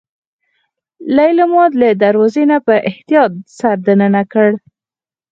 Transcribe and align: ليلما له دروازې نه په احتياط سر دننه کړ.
ليلما 1.15 1.63
له 1.81 1.89
دروازې 2.03 2.43
نه 2.51 2.57
په 2.65 2.73
احتياط 2.89 3.31
سر 3.57 3.75
دننه 3.85 4.21
کړ. 4.31 4.49